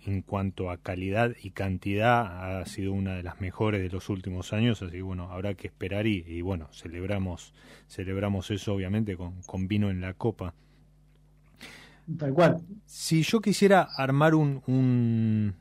[0.09, 4.53] en cuanto a calidad y cantidad ha sido una de las mejores de los últimos
[4.53, 7.53] años, así que bueno, habrá que esperar y, bueno, celebramos,
[7.87, 10.53] celebramos eso obviamente con, con, vino en la copa.
[12.17, 12.57] Tal cual.
[12.85, 15.53] Si yo quisiera armar un, un,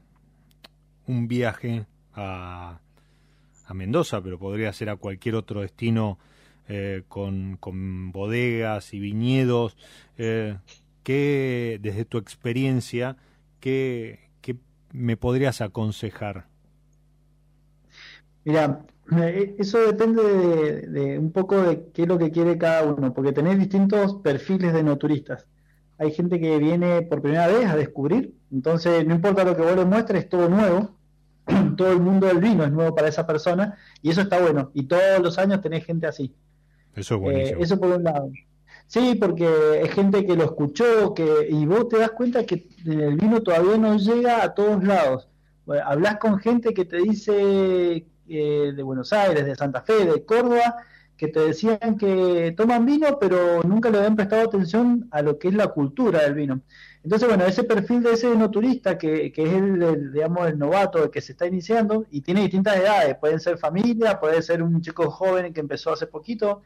[1.07, 2.81] un viaje a,
[3.67, 6.19] a, Mendoza, pero podría ser a cualquier otro destino
[6.69, 9.77] eh, con, con bodegas y viñedos,
[10.17, 10.57] eh,
[11.03, 13.17] ¿qué, desde tu experiencia,
[13.61, 14.28] qué,
[14.93, 16.47] me podrías aconsejar?
[18.45, 18.83] Mira,
[19.17, 23.33] eh, eso depende de, un poco de qué es lo que quiere cada uno, porque
[23.33, 25.47] tenés distintos perfiles de no turistas.
[25.99, 29.77] Hay gente que viene por primera vez a descubrir, entonces no importa lo que vos
[29.77, 30.97] le muestres, es todo nuevo,
[31.77, 34.85] todo el mundo del vino es nuevo para esa persona, y eso está bueno, y
[34.85, 36.35] todos los años tenés gente así.
[36.95, 37.61] Eso es buenísimo.
[37.61, 38.31] Eh, eso por un lado.
[38.89, 43.17] Sí, porque es gente que lo escuchó, que y vos te das cuenta que el
[43.17, 45.29] vino todavía no llega a todos lados.
[45.85, 50.77] hablas con gente que te dice eh, de Buenos Aires, de Santa Fe, de Córdoba,
[51.19, 55.49] que te decían que toman vino, pero nunca le habían prestado atención a lo que
[55.49, 56.63] es la cultura del vino.
[57.05, 61.05] Entonces, bueno, ese perfil de ese no turista, que, que es el, digamos, el novato,
[61.05, 64.81] el que se está iniciando, y tiene distintas edades, pueden ser familia, puede ser un
[64.81, 66.63] chico joven que empezó hace poquito,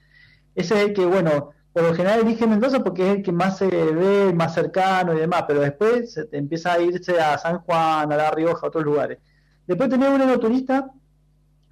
[0.54, 3.58] ese es el que, bueno, por lo general elige Mendoza porque es el que más
[3.58, 8.12] se ve, más cercano y demás, pero después se empieza a irse a San Juan,
[8.12, 9.18] a La Rioja, a otros lugares.
[9.66, 10.90] Después tenemos un enoturista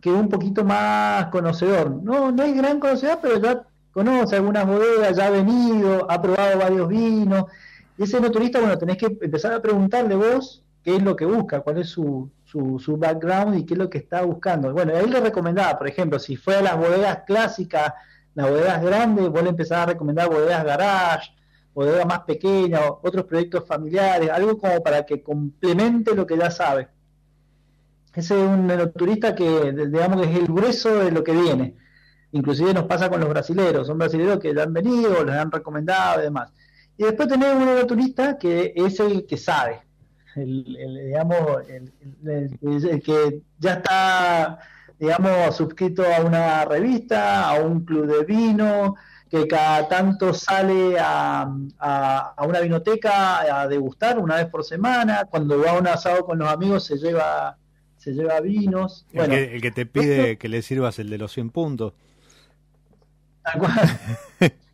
[0.01, 1.91] que es un poquito más conocedor.
[2.03, 6.59] No, no es gran conocedor, pero ya conoce algunas bodegas, ya ha venido, ha probado
[6.59, 7.45] varios vinos.
[7.99, 11.61] Y ese enoturista, bueno, tenés que empezar a preguntarle vos qué es lo que busca,
[11.61, 14.73] cuál es su, su, su background y qué es lo que está buscando.
[14.73, 17.93] Bueno, él le recomendaba, por ejemplo, si fue a las bodegas clásicas
[18.35, 21.31] las bodegas grandes, vos le empezás a recomendar bodegas garage,
[21.75, 26.89] bodegas más pequeñas, otros proyectos familiares, algo como para que complemente lo que ya sabe.
[28.15, 31.77] Ese es un turista que, digamos, es el grueso de lo que viene.
[32.33, 36.21] Inclusive nos pasa con los brasileros, son brasileros que ya han venido, les han recomendado
[36.21, 36.53] y demás.
[36.97, 39.81] Y después tenemos un turista que es el que sabe,
[40.37, 40.65] el,
[41.07, 44.59] digamos, el que ya está
[45.01, 48.97] digamos, suscrito a una revista, a un club de vino,
[49.31, 55.59] que cada tanto sale a, a, una vinoteca a degustar una vez por semana, cuando
[55.59, 57.57] va a un asado con los amigos se lleva
[57.97, 59.07] se lleva vinos.
[59.13, 61.93] El, que, te pide que le sirvas el de los 100 puntos.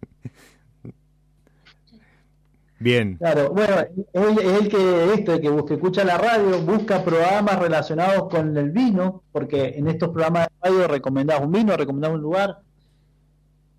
[2.87, 3.17] Bien.
[3.17, 8.29] Claro, bueno, es, el que esto, el que, busca, escucha la radio, busca programas relacionados
[8.31, 12.61] con el vino, porque en estos programas de radio recomendás un vino, recomendás un lugar.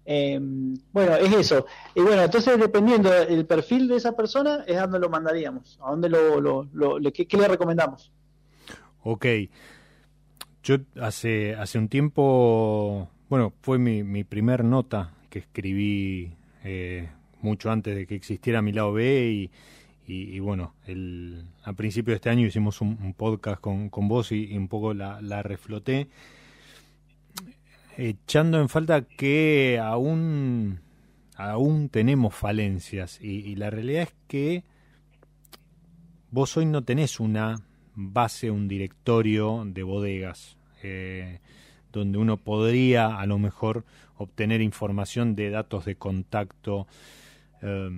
[0.03, 1.65] Em, bueno, es eso.
[1.95, 5.91] Y bueno, entonces dependiendo del perfil de esa persona, es a dónde lo mandaríamos, a
[5.91, 8.11] dónde lo, lo, lo qué, le recomendamos.
[9.03, 9.25] Ok.
[10.63, 16.33] Yo hace, hace un tiempo, bueno, fue mi, mi primer nota que escribí
[16.65, 17.07] eh,
[17.41, 19.49] mucho antes de que existiera mi lado B
[20.09, 24.55] y, bueno, el, a principio de este año hicimos un, podcast con, con vos y,
[24.57, 26.07] un poco la, la refloté.
[27.97, 30.79] echando en falta que aún,
[31.35, 34.63] aún tenemos falencias y, la realidad es que
[36.31, 37.61] vos hoy no tenés una
[37.95, 41.39] base, un directorio de bodegas eh,
[41.91, 43.83] donde uno podría a lo mejor
[44.17, 46.87] obtener información de datos de contacto,
[47.61, 47.89] eh,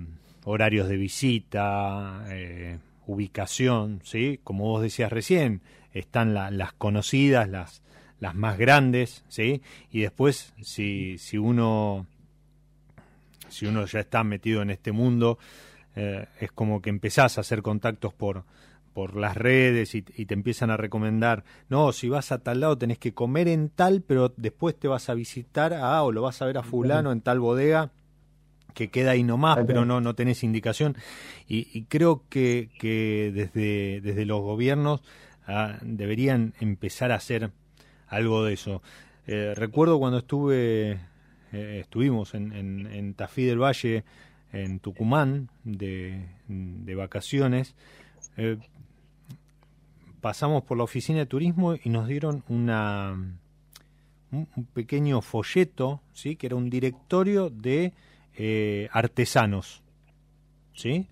[0.44, 4.40] horarios de visita, eh, ubicación, ¿sí?
[4.44, 7.82] Como vos decías recién, están las conocidas, las,
[8.20, 9.62] las más grandes, ¿sí?
[9.90, 12.06] Y después, si, si uno
[13.50, 15.38] si uno ya está metido en este mundo,
[15.96, 18.44] eh, es como que empezás a hacer contactos por,
[18.94, 22.98] por las redes y, te empiezan a recomendar, no, si vas a tal lado tenés
[22.98, 26.46] que comer en tal, pero después te vas a visitar a, o lo vas a
[26.46, 27.90] ver a fulano en tal bodega
[28.74, 30.96] que queda ahí nomás, pero no, no tenés indicación.
[31.48, 35.02] Y, creo que, que desde, desde los gobiernos
[35.46, 37.50] ah, deberían empezar a hacer
[38.08, 38.82] algo de eso.
[39.26, 40.98] Eh, recuerdo cuando estuve,
[41.52, 44.04] eh, estuvimos en, en, Tafí del Valle,
[44.52, 47.74] en Tucumán, de, de vacaciones,
[48.36, 48.58] eh,
[50.20, 53.16] pasamos por la oficina de turismo y nos dieron una
[54.32, 56.36] un, pequeño folleto, ¿sí?
[56.36, 57.92] que era un directorio de
[58.92, 59.82] artesanos.
[60.80, 61.06] ¿sí?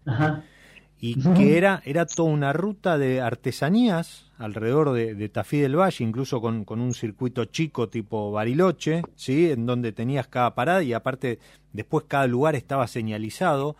[1.00, 6.40] Y que era, era toda una ruta de artesanías alrededor de, Tafí del Valle, incluso
[6.40, 9.50] con, un circuito chico tipo Bariloche, ¿sí?
[9.50, 11.38] en donde tenías cada parada y aparte
[11.72, 13.76] después cada lugar estaba señalizado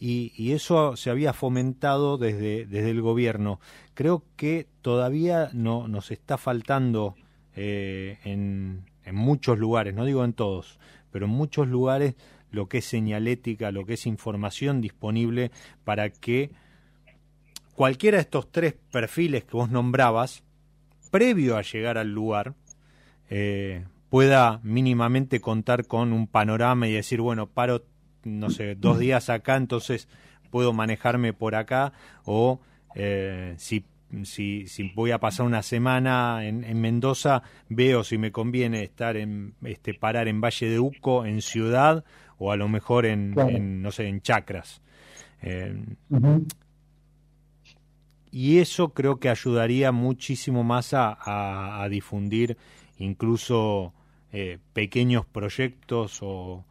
[0.00, 3.60] y, eso se había fomentado desde, desde el gobierno.
[3.94, 7.16] Creo que todavía no, nos está faltando
[7.56, 10.78] eh, en, en muchos lugares, no digo en todos,
[11.10, 12.14] pero en muchos lugares
[12.50, 15.50] lo que es señalética, lo que es información disponible
[15.84, 16.50] para que
[17.74, 20.42] cualquiera de estos tres perfiles que vos nombrabas,
[21.10, 22.54] previo a llegar al lugar,
[23.30, 27.84] eh, pueda mínimamente contar con un panorama y decir, bueno, paro,
[28.24, 30.08] no sé, dos días acá, entonces
[30.50, 31.92] puedo manejarme por acá,
[32.24, 32.60] o
[32.94, 33.84] eh, si,
[34.24, 39.54] si, si, voy a pasar una semana en, Mendoza, veo si me conviene estar en,
[39.62, 42.04] este, parar en Valle de Uco, en Ciudad,
[42.38, 44.80] o a lo mejor en, no sé, en Chacras.
[45.42, 45.84] Eh,
[48.30, 52.56] y eso creo que ayudaría muchísimo más a, difundir
[52.98, 53.92] incluso
[54.32, 56.64] eh, pequeños proyectos o,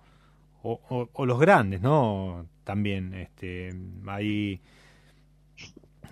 [0.61, 2.45] o, los grandes, ¿no?
[2.63, 3.73] También, este,
[4.07, 4.59] ahí,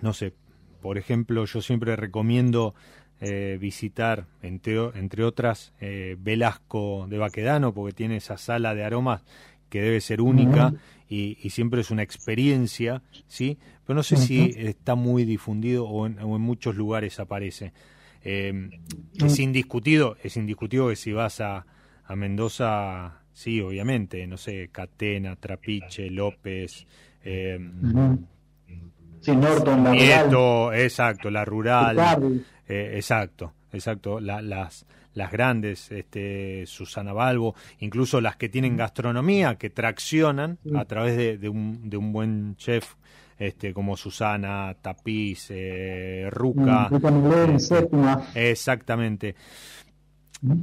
[0.00, 0.32] no sé,
[0.80, 2.74] por ejemplo, yo siempre recomiendo
[3.20, 9.22] eh, visitar, entre, entre otras, eh, Velasco de Baquedano, porque tiene esa sala de aromas
[9.70, 10.72] que debe ser única
[11.08, 13.58] y, siempre es una experiencia, ¿sí?
[13.86, 17.72] Pero no sé si está muy difundido o en, muchos lugares aparece.
[18.22, 18.70] Eh,
[19.14, 21.64] es indiscutido, es indiscutido que si vas a,
[22.04, 26.86] a Mendoza, sí, obviamente, no sé, Catena, Trapiche, López,
[27.24, 27.58] eh,
[29.20, 37.54] sí, Norton, la exacto, la rural, eh, exacto, exacto, las las grandes, este, Susana Balbo,
[37.80, 42.94] incluso las que tienen gastronomía, que traccionan a través de, un, de un buen chef
[43.38, 46.88] este, como Susana, Tapiz, eh, Ruca.
[48.34, 49.34] Eh, exactamente.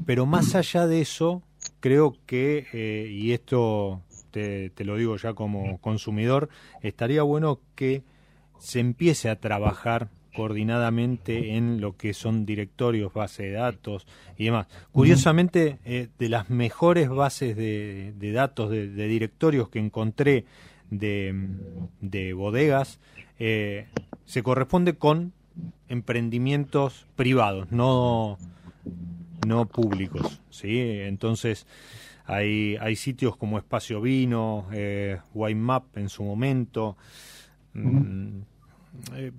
[0.06, 1.42] Pero más allá de eso,
[1.80, 6.50] creo que, eh, y esto te, te, lo digo ya como consumidor,
[6.82, 8.04] estaría bueno que
[8.60, 14.06] se empiece a trabajar coordinadamente en lo que son directorios, base de datos
[14.38, 14.68] y demás.
[14.92, 20.46] Curiosamente, eh, de las mejores bases de, datos, de, directorios que encontré
[20.90, 23.00] de, bodegas,
[23.40, 23.88] eh,
[24.26, 25.34] se corresponde con
[25.88, 28.38] emprendimientos privados, no,
[29.48, 30.42] no públicos.
[30.50, 30.80] ¿sí?
[30.80, 31.68] Entonces,
[32.26, 35.20] hay, hay sitios como Espacio Vino, eh,
[35.56, 36.98] Map en su momento.
[37.74, 38.42] Mm,
[39.16, 39.32] eh,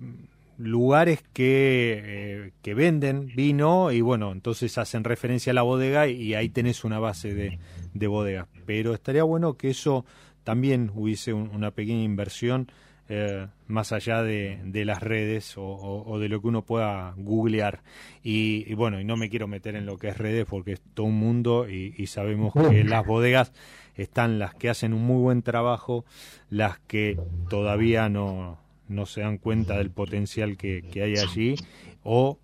[0.57, 6.33] lugares que, eh, que venden vino y bueno, entonces hacen referencia a la bodega y,
[6.33, 7.59] ahí tenés una base de,
[7.93, 8.47] de bodega.
[8.65, 10.05] Pero estaría bueno que eso
[10.43, 12.71] también hubiese una pequeña inversión
[13.07, 17.81] eh, más allá de, de las redes o, de lo que uno pueda googlear.
[18.23, 21.05] Y, bueno, y no me quiero meter en lo que es redes porque es todo
[21.05, 23.53] un mundo y, y sabemos que las bodegas
[23.95, 26.05] están las que hacen un muy buen trabajo,
[26.49, 31.55] las que todavía no, no se dan cuenta del potencial que, hay allí,
[32.03, 32.37] o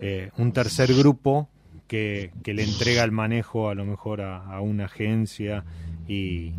[0.00, 1.48] eh, un tercer grupo
[1.86, 5.64] que, que, le entrega el manejo a lo mejor a, una agencia
[6.08, 6.52] y,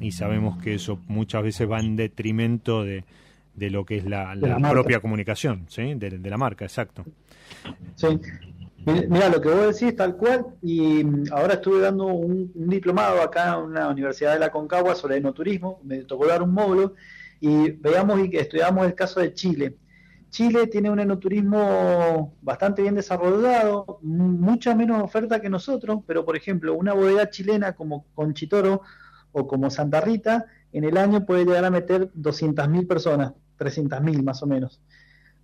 [0.00, 3.04] y, sabemos que eso muchas veces va en detrimento de,
[3.54, 4.34] de lo que es la,
[4.70, 5.94] propia comunicación, ¿sí?
[5.94, 7.04] De, la marca, exacto.
[7.94, 8.20] Sí,
[8.86, 13.54] Mira, lo que vos decís tal cual, y mm, ahora estuve dando un, diplomado acá
[13.54, 16.94] en una universidad de la Concagua sobre enoturismo, me tocó dar un módulo,
[17.40, 19.76] y veamos y estudiamos el caso de Chile.
[20.30, 26.74] Chile tiene un enoturismo bastante bien desarrollado, mucha menos oferta que nosotros, pero por ejemplo,
[26.74, 28.82] una bodega chilena como Conchitoro
[29.32, 34.42] o como Santa Rita, en el año puede llegar a meter 200.000 personas, 300.000 más
[34.42, 34.80] o menos.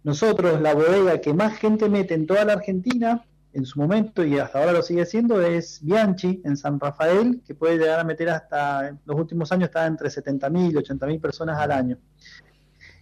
[0.05, 3.25] Nosotros, la bodega que más gente mete en toda la Argentina,
[3.57, 7.55] en su momento y hasta ahora lo sigue siendo, es Bianchi en San Rafael, que
[7.55, 11.59] puede llegar a meter hasta, en los últimos años está entre 70.000 y 80.000 personas
[11.59, 11.97] al año.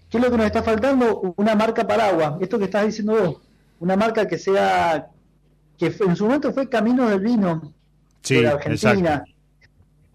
[0.08, 1.34] ¿Qué es lo que nos está faltando?
[1.36, 3.40] Una marca paraguas, esto que estás diciendo vos,
[3.80, 5.08] una marca que sea,
[5.76, 7.74] que en su momento fue Camino del Vino
[8.22, 9.24] de Argentina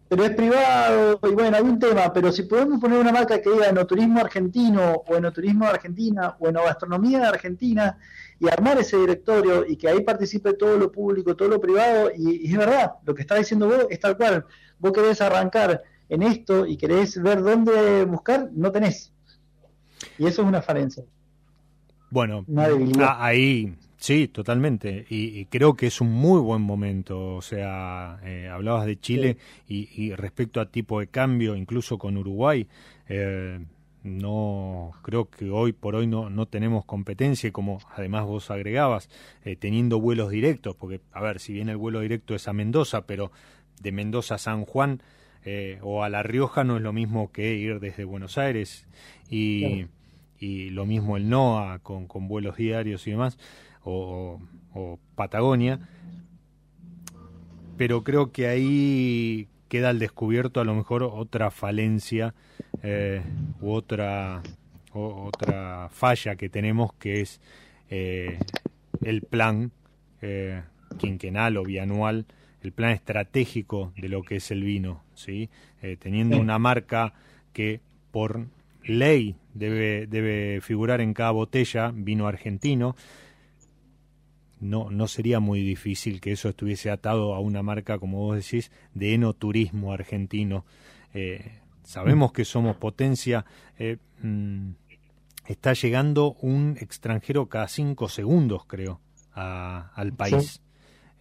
[0.09, 3.51] pero es privado y bueno, hay un tema, pero si podemos poner una marca que
[3.51, 7.95] diga enoturismo argentino o enoturismo de Argentina o enogastronomía de Argentina
[8.39, 12.51] y armar ese directorio y que ahí participe todo lo público, todo lo privado y,
[12.51, 14.45] es verdad, lo que está diciendo vos es tal cual,
[14.79, 19.13] vos querés arrancar en esto y querés ver dónde buscar, no tenés.
[20.17, 21.03] Y eso es una falencia.
[22.09, 22.45] Bueno,
[22.97, 25.05] ahí Sí, totalmente.
[25.09, 27.35] Y, creo que es un muy buen momento.
[27.35, 29.37] O sea, eh, hablabas de Chile
[29.67, 32.65] y, respecto a tipo de cambio, incluso con Uruguay,
[33.09, 33.59] eh,
[34.03, 39.09] no creo que hoy por hoy no, no tenemos competencia, como además vos agregabas,
[39.43, 43.05] eh, teniendo vuelos directos, porque, a ver, si bien el vuelo directo es a Mendoza,
[43.05, 43.31] pero
[43.81, 45.01] de Mendoza a San Juan
[45.81, 48.85] o a La Rioja no es lo mismo que ir desde Buenos Aires
[49.29, 49.87] y,
[50.37, 53.39] y lo mismo el NOA con, con vuelos diarios y demás
[53.83, 54.39] o,
[55.15, 55.89] Patagonia,
[57.75, 62.33] pero creo que ahí queda al descubierto a lo mejor otra falencia
[62.83, 63.21] eh,
[63.61, 64.41] u otra
[64.91, 67.39] otra falla que tenemos que es
[67.89, 68.39] eh,
[69.01, 69.71] el plan
[70.21, 70.63] eh,
[70.97, 72.25] quinquenal o bianual
[72.63, 75.49] el plan estratégico de lo que es el vino sí
[75.99, 77.13] teniendo una marca
[77.53, 77.79] que
[78.11, 78.47] por
[78.83, 82.95] ley debe debe figurar en cada botella vino argentino
[84.59, 88.71] no, no sería muy difícil que eso estuviese atado a una marca, como vos decís,
[88.93, 90.65] de enoturismo argentino.
[91.13, 93.45] Eh, sabemos que somos potencia.
[93.77, 94.71] Eh, mm,
[95.47, 98.99] está llegando un extranjero cada cinco segundos, creo,
[99.33, 100.61] al país.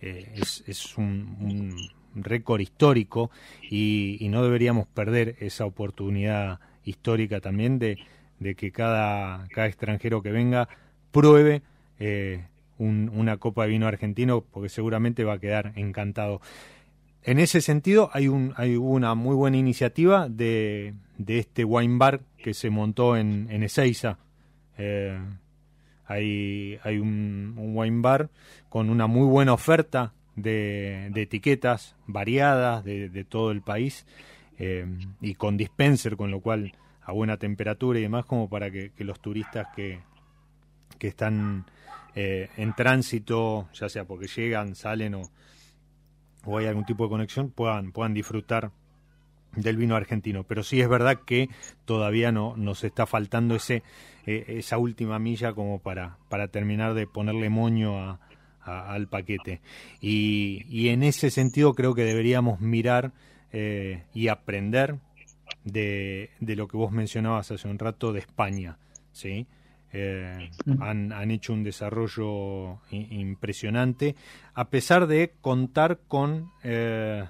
[0.01, 1.77] Eh, es, es un,
[2.15, 3.31] récord histórico
[3.71, 7.99] y, no deberíamos perder esa oportunidad histórica también de,
[8.41, 10.69] de que cada, cada extranjero que venga
[11.13, 11.63] pruebe
[12.79, 16.41] una copa de vino argentino porque seguramente va a quedar encantado.
[17.23, 22.21] En ese sentido, hay, un, hay una muy buena iniciativa de, de este wine bar
[22.39, 24.19] que se montó en, en Ezeiza.
[24.79, 25.19] Eh,
[26.07, 28.31] hay, hay un, wine bar
[28.69, 34.07] con una muy buena oferta de, de etiquetas variadas de, de, todo el país
[34.59, 34.87] eh,
[35.21, 36.73] y con dispenser, con lo cual
[37.03, 40.01] a buena temperatura y demás, como para que, que los turistas que,
[40.99, 41.67] que están
[42.21, 45.31] eh, en tránsito, ya sea porque llegan, salen o,
[46.45, 48.73] o hay algún tipo de conexión, puedan, puedan disfrutar
[49.55, 50.43] del vino argentino.
[50.43, 51.49] Pero sí es verdad que
[51.85, 53.85] todavía no nos está faltando ese
[54.27, 58.19] eh, esa última milla como para, para terminar de ponerle moño a,
[58.63, 59.61] al paquete.
[60.01, 63.13] Y, en ese sentido creo que deberíamos mirar
[63.53, 64.97] eh, y aprender
[65.63, 68.77] de, de, lo que vos mencionabas hace un rato de España.
[69.13, 69.47] ¿sí?
[69.93, 74.17] Eh, han, han, hecho un desarrollo impresionante,
[74.53, 77.25] a pesar de contar con eh,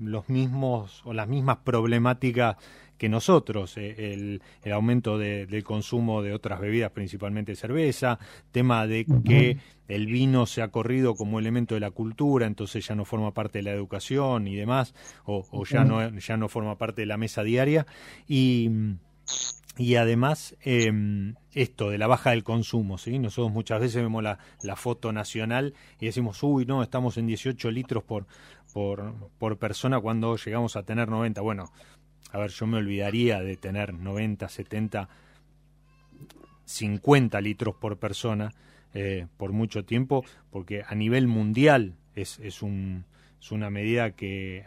[0.00, 2.56] los mismos o las mismas problemáticas
[2.98, 8.18] que nosotros, eh, el, el, aumento del consumo de otras bebidas, principalmente cerveza,
[8.50, 12.94] tema de que el vino se ha corrido como elemento de la cultura, entonces ya
[12.94, 16.76] no forma parte de la educación y demás, o, o ya, no, ya no forma
[16.76, 17.86] parte de la mesa diaria.
[18.26, 18.70] Y
[19.76, 23.18] y además em, esto de la baja del consumo, ¿sí?
[23.18, 27.70] Nosotros muchas veces vemos la, la, foto nacional y decimos, uy, no, estamos en 18
[27.70, 28.26] litros por,
[28.72, 31.40] por, por persona cuando llegamos a tener 90.
[31.40, 31.72] Bueno,
[32.30, 35.08] a ver, yo me olvidaría de tener 90, 70,
[36.64, 38.52] 50 litros por persona
[38.92, 43.06] eh, por mucho tiempo, porque a nivel mundial es, es un
[43.44, 44.64] es una medida que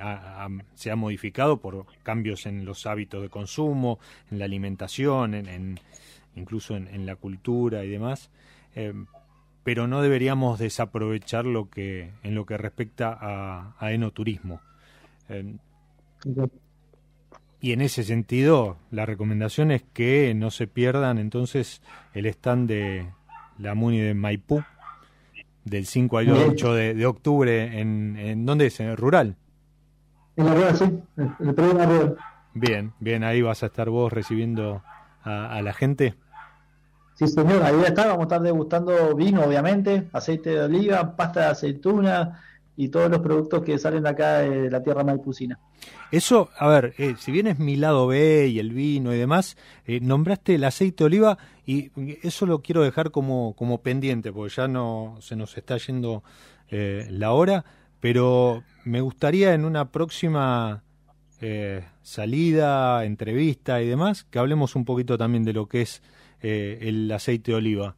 [0.76, 3.98] se ha modificado por cambios en los hábitos de consumo,
[4.30, 5.80] en la alimentación, en,
[6.36, 8.30] incluso en, la cultura y demás.
[8.76, 8.94] Eh,
[9.64, 14.62] pero no deberíamos desaprovechar lo que en lo que respecta a, enoturismo.
[15.30, 15.56] Eh,
[17.60, 21.82] y en ese sentido, la recomendación es que no se pierdan entonces
[22.14, 23.08] el stand de
[23.58, 24.64] la MUNI de Maipú,
[25.70, 28.80] del 5 al 8 de, octubre, en, en ¿dónde es?
[28.80, 29.36] ¿En el rural?
[30.36, 30.86] En la rural, sí,
[31.40, 32.18] el, programa rural.
[32.54, 34.84] Bien, bien, ahí vas a estar vos recibiendo
[35.24, 36.16] a, la gente.
[37.16, 41.46] Sí, señor, ahí está, vamos a estar degustando vino, obviamente, aceite de oliva, pasta de
[41.48, 42.42] aceituna
[42.80, 45.60] y todos los productos que salen acá de la tierra maipucina.
[46.12, 49.58] Eso, a ver, eh, si bien es mi lado B y el vino y demás,
[49.86, 54.54] eh, nombraste el aceite de oliva y eso lo quiero dejar como, como pendiente, porque
[54.56, 56.24] ya no se nos está yendo
[56.70, 57.66] eh, la hora,
[58.00, 60.84] pero me gustaría en una próxima
[62.02, 66.02] salida, entrevista y demás, que hablemos un poquito también de lo que es
[66.42, 67.96] el aceite de oliva.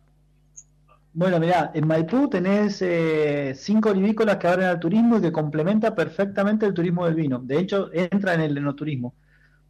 [1.14, 5.95] Bueno, mirá, en Maipú tenés eh, cinco olivícolas que abren al turismo y que complementa
[5.95, 7.39] perfectamente el turismo del vino.
[7.39, 9.16] De hecho, entra en el enoturismo.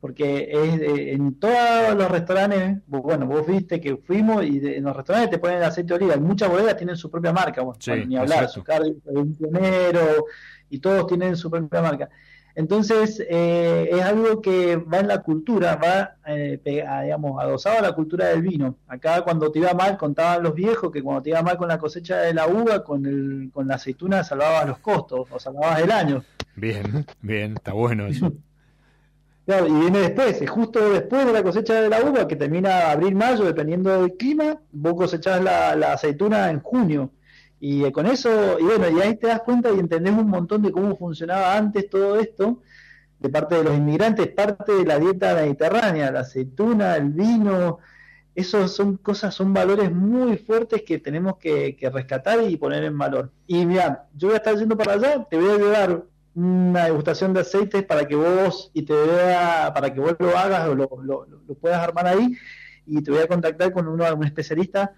[0.01, 5.31] Porque es, en todos los restaurantes, bueno, vos viste que fuimos y en los restaurantes
[5.31, 6.15] te ponen aceite de oliva.
[6.15, 7.61] Y muchas bodegas tienen su propia marca.
[7.61, 8.63] Bueno, ni hablar, su
[9.05, 10.25] un pionero
[10.69, 12.09] y todos tienen su propia marca.
[12.55, 17.93] Entonces, eh, es algo que va en la cultura, va, eh, digamos, adosado a la
[17.93, 18.75] cultura del vino.
[18.87, 21.77] Acá cuando te iba mal, contaban los viejos que cuando te iba mal con la
[21.77, 25.91] cosecha de la uva, con, el, con la aceituna salvabas los costos o salvabas el
[25.91, 26.23] año.
[26.55, 28.31] Bien, bien, está bueno eso.
[29.45, 32.91] Claro, y viene después, es justo después de la cosecha de la uva, que termina
[32.91, 37.09] abril-mayo, dependiendo del clima, vos cosechás la, la aceituna en junio.
[37.59, 40.61] Y eh, con eso, y bueno, y ahí te das cuenta y entendés un montón
[40.61, 42.61] de cómo funcionaba antes todo esto,
[43.19, 47.79] de parte de los inmigrantes, parte de la dieta mediterránea, la aceituna, el vino,
[48.33, 53.31] esos son cosas, son valores muy fuertes que tenemos que, rescatar y poner en valor.
[53.45, 56.03] Y mira, yo voy a estar yendo para allá, te voy a llevar
[56.35, 60.69] una degustación de aceites para que vos y te vea, para que vos lo hagas
[60.69, 62.37] o lo, lo, puedas armar ahí
[62.85, 64.93] y te voy a contactar con uno, un especialista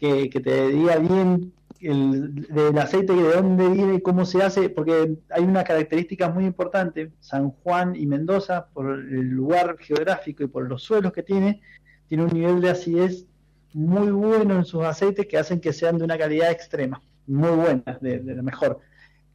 [0.00, 5.16] que, que te diga bien el, del aceite, de dónde viene cómo se hace, porque
[5.30, 10.68] hay una característica muy importante, San Juan y Mendoza, por el lugar geográfico y por
[10.68, 11.60] los suelos que tiene,
[12.08, 13.26] tiene un nivel de acidez
[13.72, 17.98] muy bueno en sus aceites que hacen que sean de una calidad extrema, muy buena,
[18.00, 18.80] de, la mejor.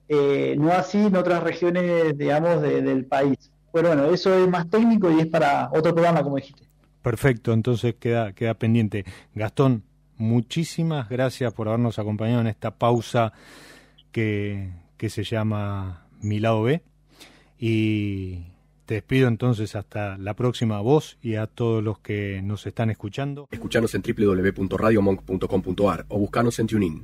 [0.07, 3.51] Eh, no así en otras regiones, digamos, del país.
[3.73, 6.63] Pero bueno, eso es más técnico y es para otro programa, como dijiste.
[7.01, 9.05] Perfecto, entonces queda, queda pendiente.
[9.33, 9.83] Gastón,
[10.17, 13.33] muchísimas gracias por habernos acompañado en esta pausa
[14.11, 16.81] que, que se llama Mi lado B.
[17.57, 18.43] Y
[18.85, 23.47] te despido entonces hasta la próxima voz y a todos los que nos están escuchando.
[23.51, 27.03] Escuchanos en www.radiomonk.com.ar o buscanos en TuneIn.